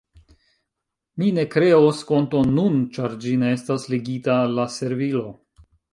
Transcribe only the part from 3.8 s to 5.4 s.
ligita al la servilo.